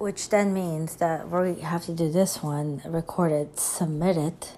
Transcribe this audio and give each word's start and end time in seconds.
which 0.00 0.30
then 0.30 0.54
means 0.54 0.96
that 0.96 1.28
we 1.28 1.60
have 1.60 1.84
to 1.84 1.92
do 1.92 2.10
this 2.10 2.42
one, 2.42 2.80
record 2.86 3.32
it, 3.32 3.60
submit 3.60 4.16
it, 4.16 4.56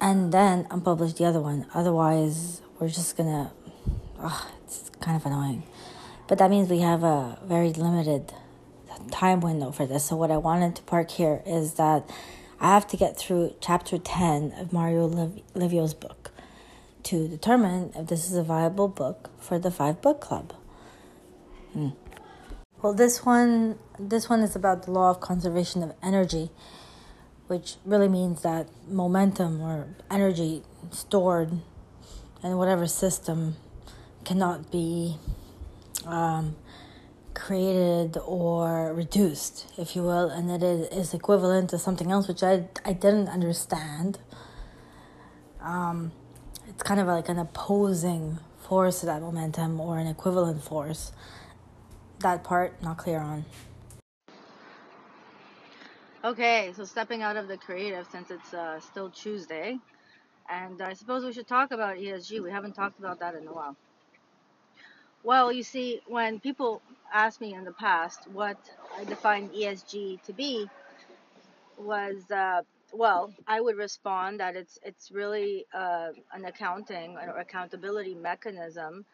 and 0.00 0.32
then 0.32 0.64
unpublish 0.70 1.18
the 1.18 1.26
other 1.26 1.40
one. 1.40 1.66
Otherwise, 1.74 2.62
we're 2.78 2.88
just 2.88 3.18
gonna. 3.18 3.52
Oh, 4.18 4.50
it's 4.64 4.90
kind 5.02 5.14
of 5.14 5.26
annoying. 5.26 5.64
But 6.26 6.38
that 6.38 6.48
means 6.48 6.70
we 6.70 6.78
have 6.78 7.02
a 7.04 7.38
very 7.44 7.70
limited 7.74 8.32
time 9.10 9.40
window 9.40 9.72
for 9.72 9.84
this. 9.84 10.06
So, 10.06 10.16
what 10.16 10.30
I 10.30 10.38
wanted 10.38 10.74
to 10.76 10.82
park 10.84 11.10
here 11.10 11.42
is 11.44 11.74
that 11.74 12.08
I 12.60 12.68
have 12.72 12.86
to 12.88 12.96
get 12.96 13.18
through 13.18 13.56
chapter 13.60 13.98
10 13.98 14.54
of 14.56 14.72
Mario 14.72 15.04
Liv- 15.04 15.42
Livio's 15.52 15.92
book 15.92 16.30
to 17.02 17.28
determine 17.28 17.92
if 17.94 18.06
this 18.06 18.24
is 18.30 18.38
a 18.38 18.42
viable 18.42 18.88
book 18.88 19.28
for 19.38 19.58
the 19.58 19.70
five 19.70 20.00
book 20.00 20.22
club. 20.22 20.54
Hmm. 21.74 21.90
Well, 22.82 22.94
this 22.94 23.26
one, 23.26 23.78
this 23.98 24.30
one 24.30 24.40
is 24.40 24.56
about 24.56 24.84
the 24.84 24.90
law 24.90 25.10
of 25.10 25.20
conservation 25.20 25.82
of 25.82 25.92
energy, 26.02 26.48
which 27.46 27.76
really 27.84 28.08
means 28.08 28.40
that 28.40 28.68
momentum 28.88 29.60
or 29.60 29.88
energy 30.10 30.62
stored 30.90 31.52
in 32.42 32.56
whatever 32.56 32.86
system 32.86 33.56
cannot 34.24 34.72
be 34.72 35.18
um, 36.06 36.56
created 37.34 38.16
or 38.24 38.94
reduced, 38.94 39.66
if 39.76 39.94
you 39.94 40.02
will, 40.02 40.30
and 40.30 40.50
it 40.50 40.62
is 40.62 41.12
equivalent 41.12 41.68
to 41.70 41.78
something 41.78 42.10
else, 42.10 42.28
which 42.28 42.42
I, 42.42 42.64
I 42.82 42.94
didn't 42.94 43.28
understand. 43.28 44.20
Um, 45.60 46.12
it's 46.66 46.82
kind 46.82 46.98
of 46.98 47.08
like 47.08 47.28
an 47.28 47.38
opposing 47.38 48.38
force 48.58 49.00
to 49.00 49.06
that 49.06 49.20
momentum 49.20 49.78
or 49.80 49.98
an 49.98 50.06
equivalent 50.06 50.64
force. 50.64 51.12
That 52.20 52.44
part, 52.44 52.82
not 52.82 52.98
clear 52.98 53.18
on. 53.18 53.44
Okay, 56.22 56.70
so 56.76 56.84
stepping 56.84 57.22
out 57.22 57.36
of 57.36 57.48
the 57.48 57.56
creative 57.56 58.06
since 58.12 58.30
it's 58.30 58.52
uh, 58.52 58.78
still 58.78 59.08
Tuesday, 59.08 59.78
and 60.50 60.82
I 60.82 60.92
suppose 60.92 61.24
we 61.24 61.32
should 61.32 61.48
talk 61.48 61.72
about 61.72 61.96
ESG. 61.96 62.42
We 62.42 62.50
haven't 62.50 62.74
talked 62.74 62.98
about 62.98 63.20
that 63.20 63.34
in 63.34 63.46
a 63.46 63.52
while. 63.52 63.74
Well, 65.22 65.50
you 65.50 65.62
see, 65.62 66.02
when 66.08 66.40
people 66.40 66.82
asked 67.10 67.40
me 67.40 67.54
in 67.54 67.64
the 67.64 67.72
past 67.72 68.28
what 68.34 68.58
I 68.98 69.04
define 69.04 69.48
ESG 69.48 70.22
to 70.24 70.32
be, 70.34 70.68
was 71.78 72.30
uh, 72.30 72.60
well, 72.92 73.32
I 73.46 73.62
would 73.62 73.78
respond 73.78 74.40
that 74.40 74.56
it's 74.56 74.78
it's 74.82 75.10
really 75.10 75.64
uh, 75.72 76.08
an 76.34 76.44
accounting 76.44 77.16
or 77.16 77.38
accountability 77.38 78.14
mechanism 78.14 79.06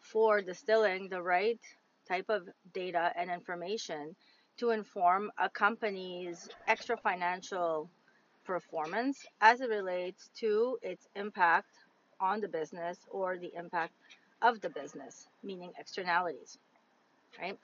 for 0.00 0.42
distilling 0.42 1.08
the 1.08 1.22
right 1.22 1.60
type 2.08 2.26
of 2.28 2.48
data 2.72 3.12
and 3.16 3.30
information 3.30 4.14
to 4.56 4.70
inform 4.70 5.30
a 5.38 5.48
company's 5.48 6.48
extra 6.68 6.96
financial 6.96 7.90
performance 8.44 9.26
as 9.40 9.60
it 9.60 9.68
relates 9.68 10.30
to 10.36 10.78
its 10.82 11.08
impact 11.16 11.70
on 12.20 12.40
the 12.40 12.48
business 12.48 12.98
or 13.10 13.36
the 13.38 13.52
impact 13.56 13.94
of 14.42 14.60
the 14.60 14.68
business, 14.70 15.26
meaning 15.42 15.72
externalities, 15.78 16.58
right? 17.40 17.58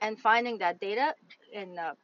And 0.00 0.18
finding 0.18 0.58
that 0.58 0.78
data 0.78 1.14
in 1.52 1.78
a 1.78 1.94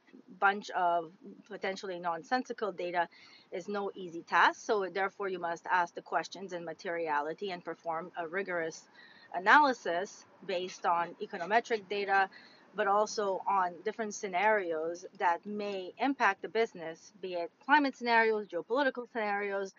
bunch 0.41 0.71
of 0.71 1.13
potentially 1.49 2.01
nonsensical 2.01 2.73
data 2.73 3.09
is 3.53 3.69
no 3.69 3.91
easy 3.95 4.23
task. 4.23 4.65
So 4.65 4.89
therefore, 4.93 5.29
you 5.29 5.39
must 5.39 5.67
ask 5.71 5.95
the 5.95 6.03
questions 6.03 6.53
in 6.53 6.65
materiality 6.65 7.51
and 7.51 7.63
perform 7.65 8.11
a 8.19 8.27
rigorous 8.27 8.89
analysis 9.35 10.25
based 10.47 10.87
on 10.87 11.15
econometric 11.23 11.89
data, 11.89 12.29
but 12.75 12.87
also 12.87 13.41
on 13.47 13.75
different 13.85 14.15
scenarios 14.15 15.05
that 15.19 15.45
may 15.47 15.93
impact 15.99 16.43
the 16.43 16.49
business, 16.49 17.13
be 17.21 17.35
it 17.35 17.51
climate 17.65 17.97
scenarios, 17.97 18.47
geopolitical 18.49 19.11
scenarios, 19.13 19.73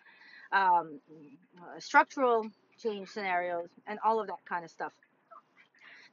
um, 0.52 1.00
structural 1.78 2.46
change 2.78 3.08
scenarios, 3.08 3.68
and 3.86 3.98
all 4.04 4.20
of 4.20 4.26
that 4.28 4.44
kind 4.48 4.64
of 4.64 4.70
stuff. 4.70 4.92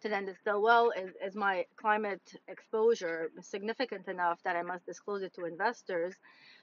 To 0.01 0.09
then 0.09 0.25
distill, 0.25 0.63
well, 0.63 0.91
is, 0.97 1.11
is 1.23 1.35
my 1.35 1.65
climate 1.75 2.21
exposure 2.47 3.29
significant 3.41 4.07
enough 4.07 4.41
that 4.43 4.55
I 4.55 4.63
must 4.63 4.85
disclose 4.87 5.21
it 5.21 5.33
to 5.35 5.45
investors 5.45 6.15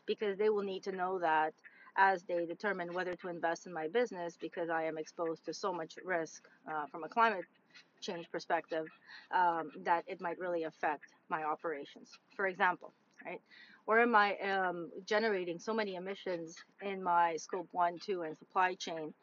because 0.07 0.37
they 0.39 0.49
will 0.49 0.65
need 0.65 0.83
to 0.85 0.93
know 0.93 1.21
that 1.21 1.55
as 1.99 2.25
they 2.25 2.47
determine 2.47 2.95
whether 2.95 3.15
to 3.17 3.29
invest 3.29 3.67
in 3.67 3.75
my 3.75 3.89
business 3.89 4.39
because 4.41 4.71
I 4.71 4.85
am 4.85 4.99
exposed 4.99 5.45
to 5.47 5.55
so 5.55 5.73
much 5.75 5.97
risk 6.05 6.45
uh, 6.71 6.87
from 6.93 7.05
a 7.05 7.11
climate 7.11 7.47
change 8.01 8.31
perspective 8.31 8.87
um, 9.35 9.71
that 9.85 10.05
it 10.09 10.21
might 10.21 10.39
really 10.39 10.65
affect 10.65 11.07
my 11.31 11.45
operations. 11.45 12.13
For 12.37 12.47
example, 12.47 12.95
right? 13.27 13.41
Or 13.87 14.01
am 14.01 14.15
I 14.17 14.37
um, 14.39 14.91
generating 15.07 15.59
so 15.59 15.75
many 15.75 15.97
emissions 15.97 16.57
in 16.83 17.03
my 17.03 17.37
scope 17.37 17.69
one, 17.73 17.99
two, 18.05 18.23
and 18.23 18.39
supply 18.39 18.75
chain 18.75 19.15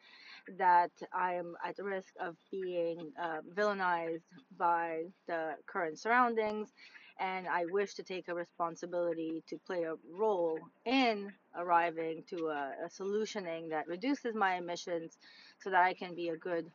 that 0.58 0.92
I 1.14 1.36
am 1.36 1.56
at 1.66 1.78
risk 1.80 2.14
of 2.20 2.36
being 2.52 3.12
uh, 3.22 3.40
villainized 3.56 4.24
by 4.58 5.04
the 5.28 5.56
current 5.68 6.00
surroundings, 6.00 6.74
and 7.20 7.48
I 7.48 7.66
wish 7.66 7.94
to 7.96 8.04
take 8.04 8.28
a 8.28 8.36
responsibility 8.36 9.44
to 9.48 9.58
play 9.66 9.84
a 9.84 9.96
role 10.12 10.60
in 10.86 11.32
arriving 11.58 12.24
to 12.30 12.48
a, 12.48 12.74
a 12.86 12.90
solutioning 12.90 13.70
that 13.70 13.88
reduces 13.88 14.36
my 14.36 14.56
emissions 14.56 15.18
so 15.60 15.70
that 15.70 15.84
I 15.84 15.94
can 15.94 16.16
be 16.16 16.30
a 16.30 16.38
good 16.38 16.72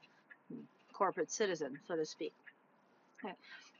corporate 0.93 1.31
citizen, 1.31 1.79
so 1.87 1.97
to 1.97 2.05
speak. 2.07 2.33
Okay. 3.25 3.35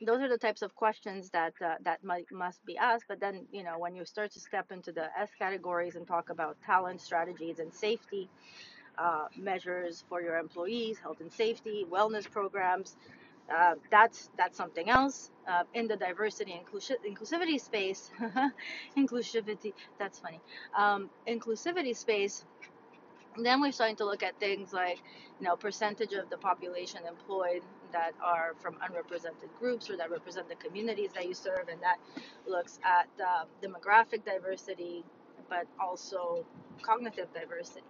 Those 0.05 0.21
are 0.21 0.29
the 0.29 0.37
types 0.37 0.61
of 0.61 0.75
questions 0.75 1.29
that 1.31 1.53
uh, 1.65 1.75
that 1.81 2.03
might, 2.03 2.31
must 2.31 2.63
be 2.65 2.77
asked. 2.77 3.05
But 3.07 3.19
then, 3.19 3.47
you 3.51 3.63
know, 3.63 3.79
when 3.79 3.95
you 3.95 4.05
start 4.05 4.31
to 4.33 4.39
step 4.39 4.71
into 4.71 4.91
the 4.91 5.05
S 5.19 5.29
categories 5.37 5.95
and 5.95 6.07
talk 6.07 6.29
about 6.29 6.57
talent 6.65 7.01
strategies 7.01 7.59
and 7.59 7.73
safety, 7.73 8.29
uh, 8.97 9.27
measures 9.37 10.03
for 10.09 10.21
your 10.21 10.37
employees, 10.37 10.99
health 10.99 11.21
and 11.21 11.31
safety, 11.31 11.85
wellness 11.89 12.29
programs. 12.29 12.95
Uh, 13.49 13.75
that's 13.91 14.29
that's 14.37 14.57
something 14.57 14.89
else 14.89 15.31
uh, 15.47 15.63
in 15.73 15.87
the 15.87 15.95
diversity 15.97 16.51
inclusi- 16.53 16.97
inclusivity 17.07 17.59
space. 17.61 18.11
inclusivity. 18.97 19.73
That's 19.99 20.19
funny. 20.19 20.41
Um, 20.77 21.09
inclusivity 21.27 21.95
space. 21.95 22.45
Then 23.37 23.61
we're 23.61 23.71
starting 23.71 23.97
to 23.97 24.05
look 24.05 24.23
at 24.23 24.39
things 24.39 24.73
like, 24.73 25.03
you 25.39 25.45
know, 25.47 25.55
percentage 25.57 26.13
of 26.13 26.29
the 26.29 26.37
population 26.37 27.01
employed 27.07 27.63
that 27.93 28.13
are 28.23 28.53
from 28.61 28.77
unrepresented 28.87 29.49
groups 29.59 29.89
or 29.89 29.97
that 29.97 30.11
represent 30.11 30.49
the 30.49 30.55
communities 30.55 31.11
that 31.15 31.27
you 31.27 31.33
serve, 31.35 31.69
and 31.71 31.81
that 31.81 31.97
looks 32.47 32.79
at 32.83 33.09
um, 33.25 33.47
demographic 33.63 34.25
diversity, 34.25 35.03
but 35.49 35.67
also 35.79 36.45
cognitive 36.83 37.27
diversity 37.33 37.81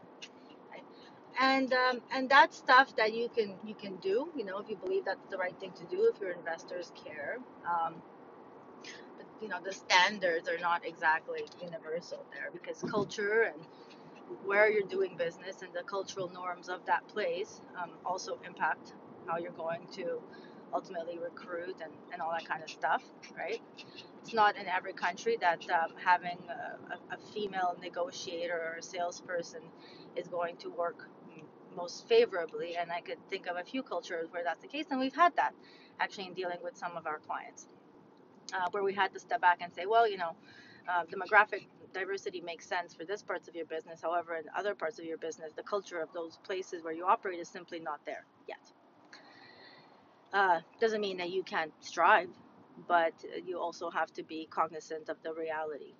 and 1.40 1.74
um, 1.74 2.02
and 2.14 2.30
that's 2.30 2.58
stuff 2.58 2.96
that 2.98 3.14
you 3.14 3.30
can 3.30 3.56
you 3.66 3.76
can 3.76 3.96
do 3.98 4.30
you 4.36 4.46
know 4.46 4.58
if 4.60 4.70
you 4.70 4.76
believe 4.78 5.06
that's 5.06 5.26
the 5.30 5.38
right 5.38 5.58
thing 5.60 5.72
to 5.74 5.86
do 5.86 6.12
if 6.14 6.22
your 6.22 6.32
investors 6.32 6.92
care. 7.06 7.38
Um, 7.66 7.96
but 9.18 9.26
you 9.42 9.48
know 9.48 9.58
the 9.64 9.74
standards 9.74 10.48
are 10.50 10.60
not 10.60 10.86
exactly 10.86 11.42
universal 11.62 12.26
there 12.34 12.50
because 12.52 12.84
culture 12.92 13.44
and 13.54 13.66
where 14.46 14.70
you're 14.72 14.88
doing 14.88 15.18
business 15.18 15.62
and 15.62 15.74
the 15.74 15.84
cultural 15.84 16.30
norms 16.30 16.70
of 16.70 16.86
that 16.86 17.08
place 17.08 17.62
um, 17.82 17.92
also 18.06 18.40
impact 18.48 18.94
how 19.28 19.38
you're 19.38 19.52
going 19.52 19.82
to 19.94 20.22
ultimately 20.74 21.20
recruit 21.20 21.76
and, 21.84 21.92
and 22.14 22.22
all 22.22 22.32
that 22.32 22.48
kind 22.48 22.64
of 22.64 22.70
stuff 22.70 23.04
right? 23.38 23.62
It's 24.24 24.34
not 24.34 24.56
in 24.58 24.68
every 24.68 24.94
country 24.94 25.38
that 25.42 25.62
um, 25.72 25.94
having 26.04 26.38
a, 26.50 27.14
a, 27.14 27.18
female 27.34 27.78
negotiator 27.82 28.56
or 28.56 28.78
a 28.80 28.84
salesperson 28.84 29.62
is 30.16 30.28
going 30.28 30.58
to 30.58 30.70
work 30.70 31.10
most 31.76 32.08
favorably. 32.08 32.76
And 32.78 32.92
I 32.92 33.02
could 33.02 33.20
think 33.30 33.48
of 33.48 33.58
a 33.58 33.64
few 33.64 33.84
cultures 33.84 34.30
where 34.32 34.44
that's 34.44 34.62
the 34.62 34.68
case, 34.68 34.86
and 34.92 35.00
we've 35.00 35.16
had 35.16 35.36
that 35.38 35.54
actually 36.00 36.28
in 36.28 36.34
dealing 36.34 36.60
with 36.64 36.78
some 36.78 36.98
of 36.98 37.08
our 37.08 37.20
clients, 37.20 37.68
uh, 38.54 38.68
where 38.72 38.84
we 38.84 38.94
had 38.94 39.14
to 39.14 39.20
step 39.20 39.42
back 39.42 39.60
and 39.62 39.74
say, 39.74 39.86
well, 39.86 40.10
you 40.10 40.18
know, 40.18 40.36
uh, 40.88 41.04
demographic 41.06 41.68
diversity 41.94 42.42
makes 42.42 42.66
sense 42.66 42.94
for 42.94 43.06
this 43.06 43.22
parts 43.22 43.48
of 43.48 43.56
your 43.56 43.66
business. 43.66 44.02
However, 44.02 44.36
in 44.36 44.46
other 44.58 44.76
parts 44.76 45.00
of 45.00 45.06
your 45.06 45.18
business, 45.18 45.54
the 45.56 45.64
culture 45.64 46.00
of 46.00 46.10
those 46.14 46.38
places 46.44 46.84
where 46.84 46.94
you 46.94 47.06
operate 47.06 47.40
is 47.40 47.50
simply 47.50 47.80
not 47.80 48.00
there 48.06 48.26
yet. 48.48 48.60
Uh, 50.34 50.62
doesn't 50.80 51.02
mean 51.02 51.18
that 51.18 51.30
you 51.32 51.44
can't 51.44 51.74
strive, 51.82 52.30
but 52.88 53.14
you 53.46 53.60
also 53.60 53.90
have 53.90 54.12
to 54.14 54.24
be 54.24 54.48
cognizant 54.50 55.10
of 55.10 55.18
the 55.24 55.34
reality. 55.34 55.94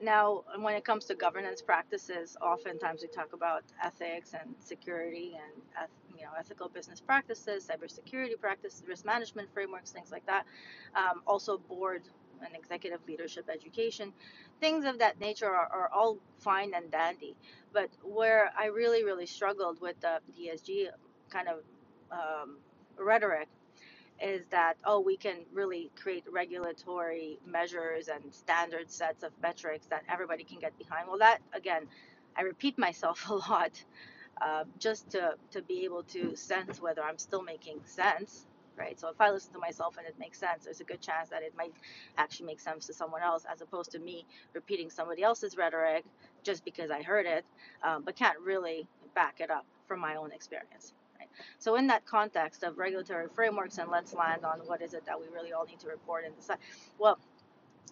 Now, 0.00 0.44
when 0.60 0.74
it 0.74 0.84
comes 0.84 1.06
to 1.06 1.14
governance 1.14 1.60
practices, 1.60 2.36
oftentimes 2.40 3.02
we 3.02 3.08
talk 3.08 3.32
about 3.32 3.64
ethics 3.82 4.32
and 4.32 4.54
security 4.60 5.36
and 5.36 5.88
you 6.16 6.24
know 6.24 6.30
ethical 6.38 6.68
business 6.68 7.00
practices, 7.00 7.68
cybersecurity 7.68 8.40
practices, 8.40 8.84
risk 8.86 9.04
management 9.04 9.52
frameworks, 9.52 9.90
things 9.90 10.12
like 10.12 10.24
that. 10.26 10.46
Um, 10.94 11.22
also, 11.26 11.58
board 11.58 12.02
and 12.44 12.54
executive 12.54 13.00
leadership 13.08 13.48
education, 13.52 14.12
things 14.60 14.84
of 14.84 15.00
that 15.00 15.18
nature 15.18 15.46
are, 15.48 15.66
are 15.72 15.90
all 15.92 16.18
fine 16.38 16.72
and 16.74 16.90
dandy. 16.92 17.36
But 17.72 17.90
where 18.02 18.52
I 18.56 18.66
really, 18.66 19.04
really 19.04 19.26
struggled 19.26 19.80
with 19.80 19.98
the 20.00 20.20
ESG 20.40 20.90
kind 21.30 21.48
of 21.48 21.58
um, 22.12 22.58
rhetoric 22.96 23.48
is 24.22 24.46
that 24.50 24.74
oh 24.84 25.00
we 25.00 25.16
can 25.16 25.36
really 25.52 25.90
create 26.00 26.24
regulatory 26.32 27.38
measures 27.46 28.08
and 28.08 28.34
standard 28.34 28.90
sets 28.90 29.24
of 29.24 29.32
metrics 29.42 29.86
that 29.88 30.04
everybody 30.10 30.44
can 30.44 30.58
get 30.60 30.76
behind. 30.78 31.08
Well 31.08 31.18
that 31.18 31.40
again 31.54 31.88
i 32.36 32.42
repeat 32.42 32.78
myself 32.78 33.28
a 33.30 33.34
lot 33.34 33.84
uh, 34.42 34.64
just 34.78 35.10
to, 35.10 35.34
to 35.52 35.62
be 35.62 35.84
able 35.84 36.02
to 36.04 36.36
sense 36.36 36.80
whether 36.80 37.02
i'm 37.02 37.18
still 37.18 37.42
making 37.42 37.80
sense 37.84 38.46
right? 38.78 39.00
So 39.00 39.08
if 39.08 39.20
i 39.20 39.30
listen 39.30 39.52
to 39.54 39.60
myself 39.60 39.96
and 39.98 40.06
it 40.06 40.16
makes 40.18 40.38
sense 40.40 40.64
there's 40.64 40.80
a 40.80 40.84
good 40.84 41.00
chance 41.02 41.30
that 41.30 41.42
it 41.42 41.54
might 41.56 41.72
actually 42.18 42.46
make 42.46 42.60
sense 42.60 42.86
to 42.88 42.94
someone 42.94 43.22
else 43.22 43.44
as 43.52 43.60
opposed 43.62 43.92
to 43.92 44.00
me 44.00 44.26
repeating 44.54 44.90
somebody 44.90 45.22
else's 45.22 45.56
rhetoric 45.56 46.04
just 46.44 46.64
because 46.64 46.90
i 46.90 47.02
heard 47.02 47.26
it 47.26 47.44
um, 47.84 48.02
but 48.04 48.16
can't 48.16 48.38
really 48.40 48.88
back 49.14 49.40
it 49.40 49.50
up 49.50 49.66
from 49.88 50.00
my 50.00 50.16
own 50.16 50.32
experience 50.32 50.94
so 51.58 51.76
in 51.76 51.86
that 51.88 52.06
context 52.06 52.62
of 52.62 52.78
regulatory 52.78 53.28
frameworks, 53.34 53.78
and 53.78 53.90
let's 53.90 54.14
land 54.14 54.44
on 54.44 54.60
what 54.60 54.82
is 54.82 54.94
it 54.94 55.04
that 55.06 55.18
we 55.20 55.26
really 55.34 55.52
all 55.52 55.64
need 55.66 55.80
to 55.80 55.88
report 55.88 56.24
and 56.24 56.36
decide. 56.36 56.58
Well, 56.98 57.18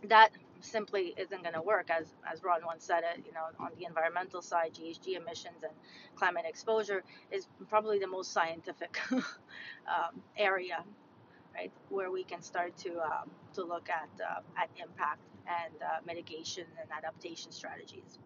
that 0.05 0.31
simply 0.61 1.15
isn't 1.17 1.43
going 1.43 1.55
to 1.55 1.63
work, 1.63 1.91
as 1.91 2.07
as 2.31 2.43
Ron 2.43 2.65
once 2.65 2.85
said 2.85 3.03
it. 3.05 3.25
You 3.27 3.33
know, 3.33 3.47
on 3.61 3.71
the 3.79 3.87
environmental 3.87 4.43
side, 4.43 4.73
GHG 4.75 5.17
emissions 5.17 5.63
and 5.63 5.73
climate 6.17 6.45
exposure 6.49 7.03
is 7.31 7.47
probably 7.69 7.99
the 7.99 8.07
most 8.07 8.33
scientific 8.33 8.99
um, 9.13 10.23
area, 10.37 10.85
right, 11.55 11.73
where 11.91 12.11
we 12.11 12.25
can 12.25 12.43
start 12.43 12.77
to 12.79 13.01
um, 13.01 13.31
to 13.55 13.65
look 13.65 13.89
at 13.91 14.09
uh, 14.25 14.41
at 14.61 14.71
impact 14.83 15.21
and 15.47 15.75
uh, 15.83 16.01
mitigation 16.07 16.65
and 16.81 16.89
adaptation 16.97 17.53
strategies. 17.53 18.19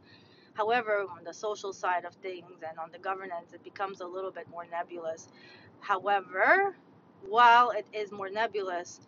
However, 0.54 1.06
on 1.10 1.24
the 1.24 1.34
social 1.34 1.72
side 1.72 2.04
of 2.04 2.14
things 2.16 2.62
and 2.68 2.78
on 2.78 2.90
the 2.92 2.98
governance, 2.98 3.52
it 3.54 3.64
becomes 3.64 4.00
a 4.00 4.06
little 4.06 4.30
bit 4.32 4.48
more 4.50 4.66
nebulous. 4.70 5.28
However, 5.80 6.76
while 7.28 7.70
it 7.70 7.86
is 7.92 8.12
more 8.12 8.30
nebulous, 8.30 9.00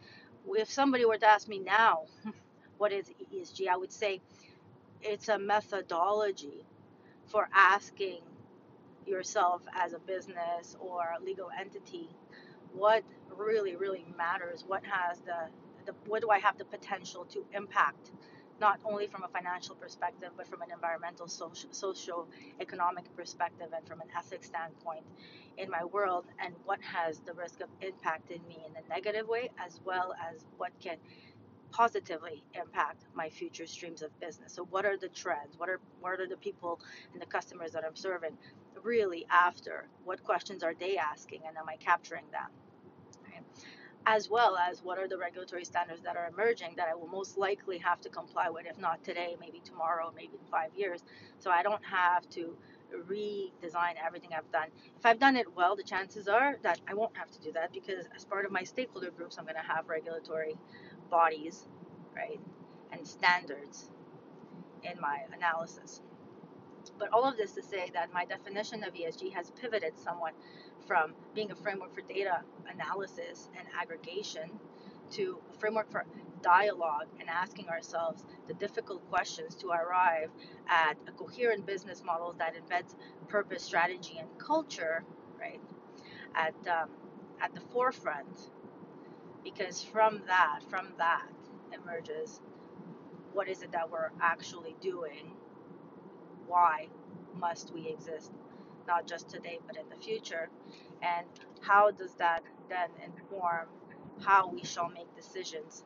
if 0.48 0.70
somebody 0.70 1.04
were 1.04 1.18
to 1.18 1.26
ask 1.26 1.48
me 1.48 1.58
now, 1.58 2.04
what 2.78 2.92
is 2.92 3.10
ESG, 3.32 3.68
I 3.68 3.76
would 3.76 3.92
say 3.92 4.20
it's 5.02 5.28
a 5.28 5.38
methodology 5.38 6.64
for 7.26 7.48
asking 7.54 8.22
yourself 9.06 9.62
as 9.74 9.92
a 9.94 9.98
business 10.00 10.76
or 10.80 11.02
a 11.18 11.24
legal 11.24 11.48
entity 11.58 12.08
what 12.74 13.04
really, 13.36 13.76
really 13.76 14.04
matters, 14.16 14.64
what 14.66 14.82
has 14.84 15.18
the, 15.20 15.48
the 15.86 15.94
what 16.06 16.22
do 16.22 16.30
I 16.30 16.38
have 16.38 16.58
the 16.58 16.64
potential 16.64 17.24
to 17.26 17.44
impact 17.54 18.12
not 18.62 18.80
only 18.86 19.08
from 19.08 19.24
a 19.24 19.28
financial 19.28 19.74
perspective, 19.74 20.30
but 20.38 20.48
from 20.48 20.62
an 20.62 20.70
environmental, 20.72 21.28
social, 21.28 22.28
economic 22.60 23.04
perspective, 23.16 23.68
and 23.76 23.86
from 23.88 24.00
an 24.00 24.08
ethics 24.16 24.46
standpoint 24.48 25.04
in 25.58 25.68
my 25.70 25.84
world, 25.84 26.26
and 26.44 26.54
what 26.64 26.80
has 26.82 27.20
the 27.26 27.34
risk 27.34 27.60
of 27.60 27.70
impacting 27.82 28.46
me 28.48 28.58
in 28.68 28.72
a 28.82 28.88
negative 28.88 29.28
way, 29.28 29.50
as 29.66 29.80
well 29.84 30.14
as 30.32 30.46
what 30.58 30.72
can 30.80 30.98
positively 31.72 32.44
impact 32.54 33.04
my 33.14 33.28
future 33.30 33.66
streams 33.66 34.02
of 34.02 34.10
business. 34.20 34.54
So, 34.54 34.64
what 34.66 34.86
are 34.86 34.98
the 34.98 35.10
trends? 35.10 35.58
What 35.58 35.68
are 35.70 35.80
what 36.00 36.20
are 36.20 36.28
the 36.28 36.38
people 36.38 36.80
and 37.12 37.22
the 37.22 37.26
customers 37.26 37.72
that 37.72 37.84
I'm 37.84 37.96
serving 37.96 38.38
really 38.84 39.26
after? 39.30 39.88
What 40.04 40.24
questions 40.24 40.62
are 40.64 40.74
they 40.74 40.98
asking, 40.98 41.42
and 41.48 41.56
am 41.58 41.68
I 41.68 41.76
capturing 41.76 42.26
that? 42.32 42.61
As 44.06 44.31
well 44.31 44.56
as 44.56 44.82
what 44.82 44.99
are 44.99 45.08
the 45.08 45.19
regulatory 45.19 45.64
standards 45.64 46.02
that 46.02 46.16
are 46.16 46.28
emerging 46.28 46.75
that 46.76 46.88
I 46.88 46.94
will 46.94 47.08
most 47.08 47.38
likely 47.38 47.78
have 47.78 48.00
to 48.02 48.08
comply 48.08 48.50
with, 48.50 48.66
if 48.66 48.78
not 48.78 49.02
today, 49.04 49.37
maybe 49.40 49.60
tomorrow, 49.64 50.12
maybe 50.16 50.34
in 50.34 50.46
five 50.50 50.70
years. 50.75 51.04
So 51.38 51.50
I 51.50 51.62
don't 51.62 51.84
have 51.84 52.28
to 52.31 52.56
redesign 53.10 53.94
everything 54.04 54.31
I've 54.37 54.50
done. 54.52 54.69
If 54.99 55.06
I've 55.06 55.19
done 55.19 55.37
it 55.37 55.54
well, 55.56 55.76
the 55.76 55.82
chances 55.84 56.28
are 56.28 56.56
that 56.62 56.81
I 56.88 56.94
won't 56.94 57.16
have 57.16 57.31
to 57.32 57.40
do 57.40 57.52
that 57.52 57.72
because 57.72 58.06
as 58.16 58.25
part 58.25 58.44
of 58.44 58.52
my 58.52 58.64
stakeholder 58.64 59.10
groups, 59.10 59.38
I'm 59.38 59.44
going 59.44 59.56
to 59.56 59.62
have 59.75 59.88
regulatory 59.88 60.56
bodies, 61.10 61.66
right, 62.14 62.40
and 62.93 63.06
standards 63.06 63.90
in 64.82 65.00
my 65.00 65.20
analysis. 65.34 66.02
But 67.02 67.12
all 67.12 67.25
of 67.28 67.37
this 67.37 67.50
to 67.54 67.64
say 67.64 67.90
that 67.94 68.12
my 68.14 68.25
definition 68.25 68.84
of 68.84 68.94
ESG 68.94 69.34
has 69.34 69.50
pivoted 69.60 69.99
somewhat 69.99 70.34
from 70.87 71.14
being 71.34 71.50
a 71.50 71.56
framework 71.56 71.93
for 71.93 72.02
data 72.02 72.43
analysis 72.72 73.49
and 73.58 73.66
aggregation 73.81 74.52
to 75.10 75.40
a 75.52 75.58
framework 75.58 75.90
for 75.90 76.04
dialogue 76.43 77.08
and 77.19 77.28
asking 77.28 77.69
ourselves 77.69 78.25
the 78.46 78.54
difficult 78.54 79.04
questions 79.10 79.56
to 79.56 79.70
arrive 79.70 80.31
at 80.69 80.94
a 81.08 81.12
coherent 81.12 81.66
business 81.66 82.04
model 82.04 82.37
that 82.38 82.54
embeds 82.54 82.94
purpose, 83.26 83.64
strategy, 83.64 84.19
and 84.20 84.28
culture, 84.38 85.02
right, 85.40 85.60
at 86.37 86.55
um, 86.69 86.90
at 87.43 87.52
the 87.52 87.62
forefront. 87.72 88.52
Because 89.43 89.82
from 89.82 90.22
that, 90.28 90.60
from 90.70 90.90
that 90.98 91.26
emerges 91.75 92.40
what 93.32 93.48
is 93.48 93.62
it 93.62 93.72
that 93.72 93.90
we're 93.90 94.10
actually 94.20 94.76
doing? 94.81 95.32
Why 96.52 96.88
must 97.38 97.72
we 97.75 97.88
exist? 97.88 98.31
not 98.87 99.06
just 99.06 99.28
today 99.28 99.58
but 99.66 99.76
in 99.76 99.88
the 99.88 99.96
future 99.96 100.49
and 101.02 101.26
how 101.60 101.90
does 101.90 102.14
that 102.14 102.43
then 102.69 102.90
inform 103.04 103.66
how 104.20 104.49
we 104.49 104.62
shall 104.64 104.88
make 104.88 105.14
decisions 105.16 105.84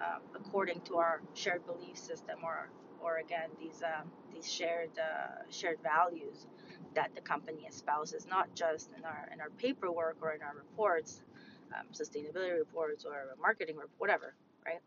uh, 0.00 0.18
according 0.34 0.80
to 0.82 0.96
our 0.96 1.20
shared 1.34 1.64
belief 1.66 1.96
system 1.96 2.38
or 2.42 2.68
or 3.02 3.18
again 3.18 3.48
these 3.60 3.82
uh, 3.82 4.02
these 4.34 4.50
shared 4.50 4.90
uh, 4.98 5.42
shared 5.50 5.78
values 5.82 6.46
that 6.94 7.10
the 7.14 7.20
company 7.20 7.66
espouses 7.68 8.26
not 8.28 8.54
just 8.54 8.90
in 8.96 9.04
our 9.04 9.28
in 9.32 9.40
our 9.40 9.50
paperwork 9.58 10.16
or 10.22 10.32
in 10.32 10.42
our 10.42 10.54
reports 10.54 11.22
um, 11.74 11.86
sustainability 11.92 12.58
reports 12.58 13.04
or 13.04 13.36
marketing 13.40 13.76
or 13.78 13.86
whatever 13.98 14.34
right 14.66 14.80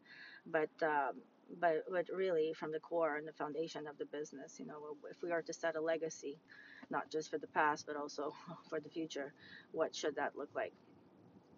but 0.46 0.70
um, 0.84 1.16
but 1.60 1.84
but 1.92 2.08
really 2.16 2.54
from 2.54 2.72
the 2.72 2.80
core 2.80 3.18
and 3.18 3.28
the 3.28 3.34
foundation 3.34 3.88
of 3.88 3.98
the 3.98 4.06
business 4.06 4.60
you 4.60 4.66
know 4.66 4.98
if 5.12 5.22
we 5.24 5.32
are 5.32 5.42
to 5.42 5.54
set 5.54 5.76
a 5.76 5.82
legacy 5.82 6.38
not 6.90 7.10
just 7.12 7.30
for 7.30 7.38
the 7.38 7.48
past, 7.48 7.86
but 7.88 7.96
also 7.96 8.34
for 8.70 8.80
the 8.80 8.90
future. 8.90 9.34
What 9.72 9.96
should 9.96 10.16
that 10.16 10.38
look 10.38 10.50
like? 10.56 10.74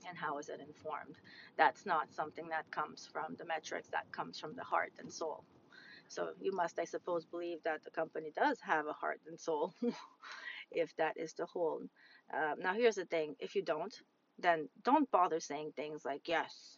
And 0.08 0.18
how 0.18 0.38
is 0.40 0.50
it 0.50 0.62
informed? 0.66 1.16
That's 1.58 1.86
not 1.86 2.14
something 2.14 2.50
that 2.50 2.72
comes 2.72 3.08
from 3.12 3.36
the 3.38 3.46
metrics, 3.46 3.90
that 3.90 4.12
comes 4.12 4.40
from 4.40 4.56
the 4.56 4.64
heart 4.64 4.94
and 5.00 5.12
soul. 5.12 5.44
So 6.08 6.30
you 6.42 6.52
must, 6.54 6.80
I 6.80 6.86
suppose, 6.86 7.26
believe 7.26 7.64
that 7.64 7.84
the 7.84 7.92
company 7.92 8.32
does 8.36 8.60
have 8.62 8.88
a 8.88 8.94
heart 8.94 9.22
and 9.28 9.40
soul, 9.40 9.74
if 10.72 10.96
that 10.98 11.18
is 11.18 11.34
the 11.34 11.46
whole. 11.46 11.82
Uh, 12.34 12.56
now, 12.60 12.74
here's 12.74 12.96
the 12.96 13.06
thing 13.06 13.36
if 13.40 13.56
you 13.56 13.64
don't, 13.64 13.96
then 14.40 14.70
don't 14.84 15.10
bother 15.12 15.40
saying 15.40 15.74
things 15.76 16.06
like, 16.06 16.28
yes, 16.28 16.78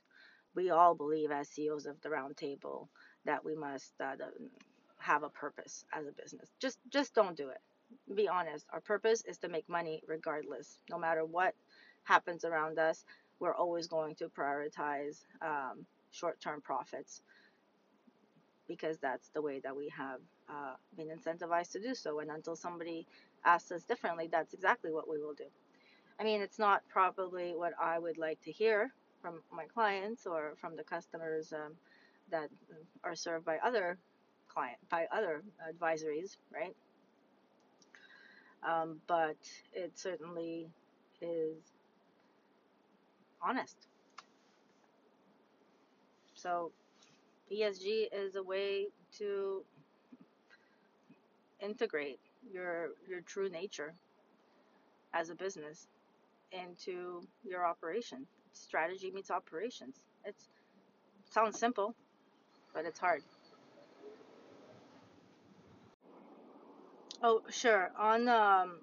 we 0.58 0.72
all 0.72 0.96
believe 0.96 1.32
as 1.32 1.48
CEOs 1.48 1.86
of 1.86 2.02
the 2.02 2.10
round 2.10 2.36
table 2.36 2.90
that 3.26 3.46
we 3.46 3.56
must 3.56 3.94
uh, 4.02 4.16
have 5.00 5.24
a 5.24 5.30
purpose 5.30 5.86
as 5.94 6.06
a 6.08 6.12
business. 6.12 6.50
Just, 6.60 6.80
just 6.92 7.16
don't 7.16 7.38
do 7.38 7.50
it 7.50 7.62
be 8.16 8.28
honest, 8.28 8.66
our 8.72 8.82
purpose 8.82 9.24
is 9.28 9.38
to 9.40 9.50
make 9.50 9.68
money 9.70 10.02
regardless. 10.08 10.80
No 10.90 10.98
matter 10.98 11.26
what 11.26 11.56
happens 12.04 12.46
around 12.46 12.80
us, 12.80 13.04
we're 13.40 13.56
always 13.56 13.88
going 13.88 14.16
to 14.16 14.30
prioritize 14.30 15.26
um, 15.42 15.86
short 16.12 16.40
term 16.42 16.62
profits 16.62 17.22
because 18.68 18.98
that's 18.98 19.30
the 19.30 19.42
way 19.42 19.60
that 19.60 19.76
we 19.76 19.90
have 19.90 20.20
uh, 20.50 20.76
been 20.98 21.08
incentivized 21.08 21.72
to 21.72 21.80
do 21.80 21.96
so. 21.96 22.20
And 22.20 22.30
until 22.30 22.56
somebody 22.56 23.06
asks 23.46 23.72
us 23.72 23.84
differently, 23.84 24.28
that's 24.32 24.54
exactly 24.54 24.92
what 24.92 25.10
we 25.10 25.20
will 25.20 25.34
do. 25.34 25.46
I 26.20 26.24
mean, 26.24 26.42
it's 26.42 26.60
not 26.60 26.82
probably 26.90 27.54
what 27.56 27.74
I 27.82 28.00
would 28.00 28.18
like 28.18 28.42
to 28.44 28.52
hear 28.52 28.92
from 29.28 29.42
my 29.58 29.66
clients 29.74 30.26
or 30.26 30.54
from 30.62 30.76
the 30.78 30.84
customers 30.84 31.54
um, 31.54 31.74
that 32.32 32.50
are 33.04 33.16
served 33.16 33.46
by 33.46 33.58
other 33.66 33.98
client 34.48 34.78
by 34.90 35.06
other 35.14 35.44
advisories, 35.70 36.38
right? 36.54 36.76
um, 38.68 39.00
but 39.08 39.38
it 39.74 39.92
certainly 39.98 40.68
is 41.22 41.58
honest. 43.42 43.78
So 46.36 46.72
ESG 47.52 48.08
is 48.14 48.36
a 48.36 48.44
way 48.44 48.88
to 49.20 49.64
integrate 51.62 52.20
your 52.52 52.90
your 53.10 53.22
true 53.22 53.50
nature 53.50 53.94
as 55.14 55.30
a 55.30 55.36
business 55.36 55.88
into 56.52 57.22
your 57.44 57.66
operation. 57.66 58.28
Strategy 58.58 59.12
meets 59.12 59.32
operations. 59.32 59.96
It 60.26 60.36
sounds 61.32 61.60
simple, 61.60 61.96
but 62.74 62.86
it's 62.86 63.00
hard. 63.00 63.22
Oh, 67.24 67.42
sure. 67.50 67.92
On 67.98 68.28
um 68.28 68.80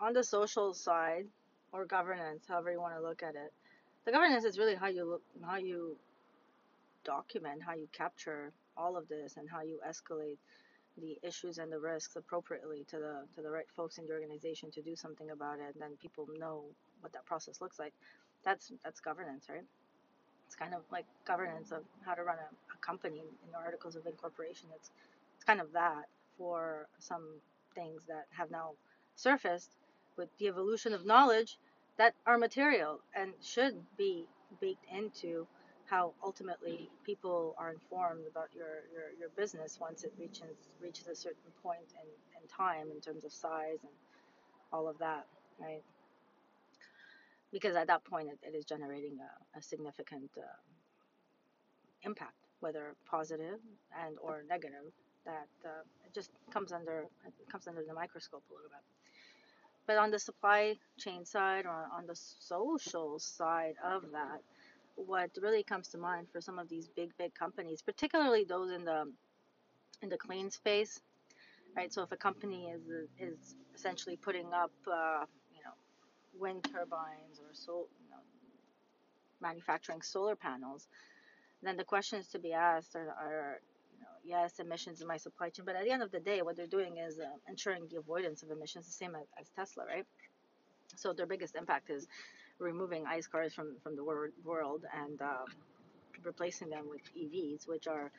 on 0.00 0.12
the 0.12 0.22
social 0.22 0.74
side 0.74 1.26
or 1.72 1.84
governance, 1.86 2.44
however 2.48 2.70
you 2.72 2.80
want 2.80 2.94
to 2.94 3.02
look 3.02 3.22
at 3.22 3.34
it, 3.34 3.52
the 4.04 4.12
governance 4.12 4.44
is 4.44 4.58
really 4.58 4.74
how 4.74 4.88
you 4.88 5.04
look, 5.04 5.22
how 5.44 5.56
you 5.56 5.96
document, 7.04 7.62
how 7.66 7.74
you 7.74 7.88
capture 7.92 8.52
all 8.76 8.96
of 8.96 9.08
this, 9.08 9.36
and 9.36 9.48
how 9.48 9.62
you 9.62 9.80
escalate 9.88 10.38
the 10.98 11.18
issues 11.22 11.58
and 11.58 11.72
the 11.72 11.78
risks 11.78 12.16
appropriately 12.16 12.84
to 12.90 12.98
the 12.98 13.24
to 13.34 13.42
the 13.42 13.50
right 13.50 13.70
folks 13.76 13.98
in 13.98 14.06
the 14.06 14.12
organization 14.12 14.70
to 14.72 14.82
do 14.82 14.96
something 14.96 15.30
about 15.30 15.58
it, 15.58 15.74
and 15.74 15.80
then 15.82 15.96
people 16.02 16.26
know 16.38 16.64
what 17.00 17.12
that 17.12 17.24
process 17.24 17.60
looks 17.60 17.78
like. 17.78 17.94
That's 18.48 18.72
that's 18.84 19.00
governance, 19.00 19.46
right? 19.50 19.66
It's 20.46 20.56
kind 20.56 20.74
of 20.74 20.82
like 20.92 21.06
governance 21.26 21.72
of 21.72 21.84
how 22.06 22.14
to 22.14 22.24
run 22.24 22.38
a, 22.38 22.48
a 22.74 22.78
company 22.86 23.20
in 23.44 23.52
the 23.52 23.58
articles 23.58 23.96
of 23.96 24.06
incorporation. 24.06 24.68
It's 24.76 24.90
it's 25.36 25.44
kind 25.44 25.60
of 25.60 25.72
that 25.74 26.04
for 26.38 26.88
some 26.98 27.40
things 27.74 28.02
that 28.08 28.26
have 28.30 28.50
now 28.50 28.72
surfaced 29.16 29.76
with 30.18 30.30
the 30.38 30.48
evolution 30.48 30.94
of 30.94 31.06
knowledge 31.06 31.58
that 31.98 32.14
are 32.26 32.38
material 32.38 33.00
and 33.14 33.32
should 33.42 33.74
be 33.98 34.26
baked 34.60 34.86
into 34.92 35.46
how 35.86 36.14
ultimately 36.24 36.90
people 37.04 37.54
are 37.58 37.70
informed 37.70 38.24
about 38.30 38.48
your, 38.54 38.84
your, 38.92 39.12
your 39.20 39.30
business 39.36 39.78
once 39.80 40.04
it 40.04 40.12
reaches 40.18 40.70
reaches 40.82 41.06
a 41.08 41.16
certain 41.16 41.52
point 41.62 41.88
in, 42.02 42.08
in 42.42 42.48
time 42.48 42.88
in 42.94 43.00
terms 43.00 43.24
of 43.24 43.32
size 43.32 43.80
and 43.82 43.92
all 44.72 44.88
of 44.88 44.98
that, 44.98 45.26
right? 45.60 45.82
Because 47.52 47.76
at 47.76 47.86
that 47.86 48.04
point 48.04 48.28
it, 48.28 48.38
it 48.42 48.56
is 48.56 48.64
generating 48.64 49.18
a, 49.20 49.58
a 49.58 49.62
significant 49.62 50.30
uh, 50.36 50.42
impact, 52.02 52.36
whether 52.60 52.94
positive 53.10 53.58
and 54.04 54.16
or 54.22 54.44
negative, 54.48 54.92
that 55.24 55.48
uh, 55.64 55.82
it 56.04 56.14
just 56.14 56.30
comes 56.50 56.72
under 56.72 57.06
comes 57.50 57.66
under 57.66 57.82
the 57.86 57.94
microscope 57.94 58.42
a 58.50 58.54
little 58.54 58.70
bit. 58.70 58.84
But 59.86 59.96
on 59.96 60.10
the 60.10 60.18
supply 60.18 60.74
chain 60.98 61.24
side 61.24 61.64
or 61.64 61.88
on 61.96 62.06
the 62.06 62.14
social 62.14 63.18
side 63.18 63.74
of 63.82 64.02
that, 64.12 64.40
what 64.96 65.30
really 65.40 65.62
comes 65.62 65.88
to 65.88 65.98
mind 65.98 66.26
for 66.32 66.40
some 66.40 66.58
of 66.58 66.68
these 66.68 66.88
big, 66.88 67.10
big 67.18 67.34
companies, 67.34 67.82
particularly 67.82 68.44
those 68.44 68.70
in 68.70 68.84
the 68.84 69.04
in 70.02 70.08
the 70.08 70.18
clean 70.18 70.50
space, 70.50 71.00
right? 71.76 71.92
So 71.92 72.02
if 72.02 72.12
a 72.12 72.16
company 72.16 72.66
is 72.66 72.82
is 73.18 73.54
essentially 73.74 74.16
putting 74.16 74.52
up, 74.52 74.72
uh, 74.86 75.24
wind 76.34 76.64
turbines 76.64 77.40
or 77.40 77.52
so, 77.52 77.88
you 78.02 78.10
know, 78.10 78.22
manufacturing 79.40 80.02
solar 80.02 80.36
panels, 80.36 80.88
then 81.62 81.76
the 81.76 81.84
questions 81.84 82.28
to 82.28 82.38
be 82.38 82.52
asked 82.52 82.94
are, 82.96 83.10
are 83.10 83.60
you 83.92 84.00
know, 84.00 84.08
yes, 84.24 84.58
emissions 84.60 85.00
in 85.00 85.08
my 85.08 85.16
supply 85.16 85.50
chain, 85.50 85.64
but 85.64 85.76
at 85.76 85.84
the 85.84 85.90
end 85.90 86.02
of 86.02 86.10
the 86.10 86.20
day, 86.20 86.42
what 86.42 86.56
they're 86.56 86.66
doing 86.66 86.98
is 86.98 87.18
uh, 87.18 87.24
ensuring 87.48 87.86
the 87.90 87.98
avoidance 87.98 88.42
of 88.42 88.50
emissions, 88.50 88.86
the 88.86 88.92
same 88.92 89.14
as, 89.14 89.26
as 89.40 89.48
Tesla, 89.56 89.84
right? 89.86 90.06
So 90.96 91.12
their 91.12 91.26
biggest 91.26 91.56
impact 91.56 91.90
is 91.90 92.06
removing 92.58 93.06
ICE 93.06 93.26
cars 93.26 93.54
from, 93.54 93.76
from 93.82 93.96
the 93.96 94.04
wor- 94.04 94.32
world 94.44 94.84
and 94.94 95.20
uh, 95.20 95.44
replacing 96.24 96.70
them 96.70 96.88
with 96.88 97.02
EVs, 97.16 97.68
which 97.68 97.86
are, 97.86 98.10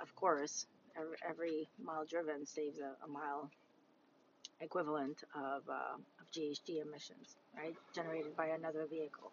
of 0.00 0.14
course, 0.16 0.66
every, 0.96 1.16
every 1.28 1.68
mile 1.82 2.04
driven 2.04 2.46
saves 2.46 2.78
a, 2.78 2.94
a 3.04 3.08
mile 3.08 3.50
equivalent 4.60 5.24
of, 5.34 5.62
uh, 5.68 5.94
of 5.94 6.30
GHG 6.32 6.82
emissions, 6.82 7.36
right, 7.56 7.74
generated 7.94 8.36
by 8.36 8.46
another 8.46 8.86
vehicle, 8.90 9.32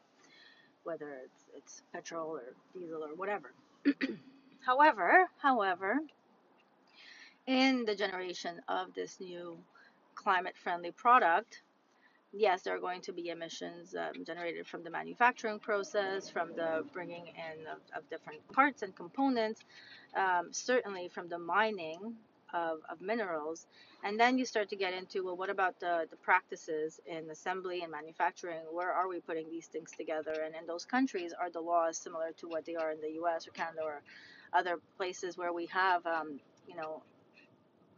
whether 0.83 1.09
it's, 1.23 1.45
it's 1.55 1.81
petrol 1.93 2.37
or 2.37 2.53
diesel 2.73 3.03
or 3.03 3.15
whatever. 3.15 3.51
however, 4.65 5.27
however, 5.39 5.99
in 7.47 7.85
the 7.85 7.95
generation 7.95 8.61
of 8.67 8.93
this 8.93 9.19
new 9.19 9.57
climate 10.15 10.55
friendly 10.57 10.91
product, 10.91 11.61
yes, 12.33 12.63
there 12.63 12.75
are 12.75 12.79
going 12.79 13.01
to 13.01 13.13
be 13.13 13.29
emissions 13.29 13.95
um, 13.95 14.23
generated 14.25 14.65
from 14.67 14.83
the 14.83 14.89
manufacturing 14.89 15.59
process, 15.59 16.29
from 16.29 16.49
the 16.55 16.83
bringing 16.93 17.27
in 17.27 17.67
of, 17.67 17.77
of 17.95 18.09
different 18.09 18.39
parts 18.51 18.81
and 18.81 18.95
components, 18.95 19.61
um, 20.15 20.47
certainly 20.51 21.07
from 21.07 21.29
the 21.29 21.37
mining 21.37 22.15
of, 22.53 22.79
of 22.89 23.01
minerals. 23.01 23.67
And 24.03 24.19
then 24.19 24.37
you 24.37 24.45
start 24.45 24.69
to 24.69 24.75
get 24.75 24.93
into, 24.93 25.23
well, 25.25 25.37
what 25.37 25.49
about 25.49 25.79
the, 25.79 26.07
the 26.09 26.17
practices 26.17 26.99
in 27.05 27.29
assembly 27.29 27.81
and 27.81 27.91
manufacturing? 27.91 28.59
Where 28.71 28.91
are 28.91 29.07
we 29.07 29.19
putting 29.19 29.49
these 29.49 29.67
things 29.67 29.91
together? 29.97 30.33
And 30.45 30.55
in 30.55 30.67
those 30.67 30.85
countries, 30.85 31.33
are 31.39 31.49
the 31.49 31.61
laws 31.61 31.97
similar 31.97 32.31
to 32.39 32.47
what 32.47 32.65
they 32.65 32.75
are 32.75 32.91
in 32.91 33.01
the 33.01 33.13
US 33.23 33.47
or 33.47 33.51
Canada 33.51 33.81
or 33.83 34.01
other 34.53 34.77
places 34.97 35.37
where 35.37 35.53
we 35.53 35.65
have, 35.67 36.05
um, 36.05 36.39
you 36.67 36.75
know, 36.75 37.01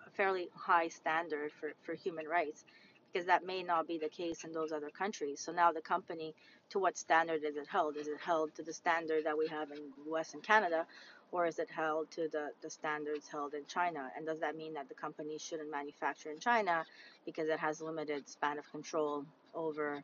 a 0.06 0.10
fairly 0.12 0.50
high 0.56 0.88
standard 0.88 1.51
for, 1.60 1.72
for 1.84 1.94
human 1.94 2.27
rights? 2.27 2.63
because 3.12 3.27
that 3.27 3.46
may 3.46 3.63
not 3.63 3.88
be 3.88 3.98
the 3.98 4.10
case 4.10 4.44
in 4.44 4.51
those 4.51 4.72
other 4.72 4.89
countries. 4.89 5.39
So 5.39 5.51
now 5.51 5.72
the 5.72 5.82
company, 5.82 6.36
to 6.70 6.80
what 6.80 6.98
standard 6.98 7.44
is 7.44 7.56
it 7.56 7.68
held? 7.68 7.98
Is 7.98 8.08
it 8.08 8.20
held 8.24 8.54
to 8.56 8.63
the 8.63 8.74
standard 8.74 9.25
that 9.25 9.38
we 9.38 9.48
have 9.48 9.72
in 9.72 9.77
the 9.77 10.12
US 10.13 10.34
and 10.34 10.44
Canada, 10.44 10.86
or 11.31 11.46
is 11.46 11.60
it 11.60 11.69
held 11.69 12.10
to 12.12 12.27
the, 12.31 12.50
the 12.62 12.69
standards 12.69 13.27
held 13.27 13.53
in 13.53 13.65
China? 13.67 14.10
And 14.15 14.25
does 14.25 14.39
that 14.39 14.55
mean 14.55 14.74
that 14.74 14.88
the 14.88 14.96
company 14.96 15.38
shouldn't 15.38 15.69
manufacture 15.69 16.31
in 16.31 16.39
China 16.39 16.86
because 17.25 17.50
it 17.50 17.60
has 17.60 17.81
limited 17.81 18.29
span 18.29 18.57
of 18.57 18.69
control 18.72 19.25
over 19.53 20.03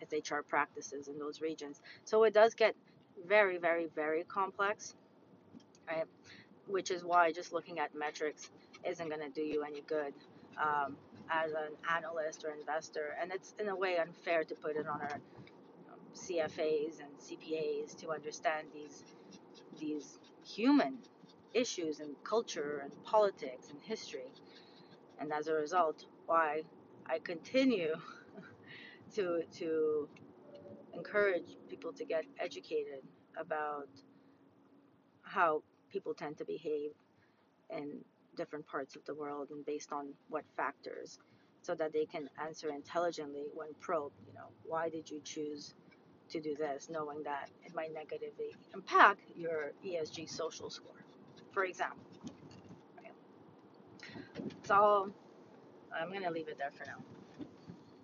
its 0.00 0.12
HR 0.12 0.40
practices 0.46 1.08
in 1.08 1.18
those 1.18 1.40
regions? 1.40 1.80
So 2.04 2.24
it 2.24 2.34
does 2.34 2.54
get 2.54 2.74
very, 3.26 3.58
very, 3.58 3.88
very 3.94 4.24
complex, 4.24 4.94
right? 5.86 6.06
Which 6.66 6.90
is 6.90 7.04
why 7.04 7.32
just 7.32 7.52
looking 7.52 7.78
at 7.78 7.94
metrics 7.94 8.50
isn't 8.84 9.08
going 9.08 9.20
to 9.20 9.28
do 9.30 9.42
you 9.42 9.62
any 9.62 9.82
good. 9.82 10.14
Um, 10.60 10.96
as 11.30 11.52
an 11.52 11.72
analyst 11.96 12.44
or 12.44 12.50
investor, 12.50 13.16
and 13.20 13.32
it's 13.32 13.54
in 13.58 13.68
a 13.68 13.76
way 13.76 13.96
unfair 13.96 14.44
to 14.44 14.54
put 14.54 14.76
it 14.76 14.86
on 14.86 15.00
our 15.00 15.14
um, 15.14 15.98
CFAs 16.14 17.00
and 17.00 17.10
CPAs 17.18 17.96
to 18.00 18.10
understand 18.10 18.66
these 18.74 19.04
these 19.78 20.18
human 20.44 20.98
issues 21.54 22.00
and 22.00 22.16
culture 22.24 22.80
and 22.84 22.92
politics 23.04 23.70
and 23.70 23.80
history, 23.82 24.30
and 25.20 25.32
as 25.32 25.48
a 25.48 25.54
result, 25.54 26.04
why 26.26 26.62
I 27.06 27.18
continue 27.20 27.94
to 29.14 29.42
to 29.58 30.08
encourage 30.94 31.56
people 31.68 31.92
to 31.94 32.04
get 32.04 32.24
educated 32.38 33.02
about 33.38 33.88
how 35.22 35.62
people 35.90 36.14
tend 36.14 36.38
to 36.38 36.44
behave 36.44 36.90
in 37.70 38.00
different 38.36 38.66
parts 38.66 38.96
of 38.96 39.04
the 39.06 39.14
world 39.14 39.48
and 39.50 39.64
based 39.66 39.92
on 39.92 40.08
what 40.28 40.44
factors 40.56 41.18
so 41.62 41.74
that 41.74 41.92
they 41.92 42.06
can 42.06 42.28
answer 42.44 42.70
intelligently 42.70 43.44
when 43.54 43.68
probed 43.80 44.14
you 44.26 44.34
know 44.34 44.48
why 44.64 44.88
did 44.88 45.10
you 45.10 45.20
choose 45.24 45.74
to 46.32 46.40
do 46.40 46.56
this 46.56 46.88
knowing 46.90 47.22
that 47.22 47.50
it 47.64 47.74
might 47.74 47.92
negatively 47.92 48.54
impact 48.74 49.20
your 49.36 49.72
esg 49.86 50.28
social 50.28 50.70
score 50.70 51.04
for 51.52 51.64
example 51.64 51.98
right? 52.98 53.12
so 54.64 55.10
i'm 55.94 56.08
going 56.08 56.22
to 56.22 56.30
leave 56.30 56.48
it 56.48 56.58
there 56.58 56.72
for 56.72 56.84
now 56.86 56.96